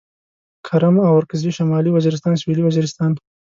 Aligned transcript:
کرم 0.67 0.95
اورکزي 1.09 1.51
شمالي 1.57 1.89
وزيرستان 1.93 2.33
سوېلي 2.41 2.63
وزيرستان 2.65 3.11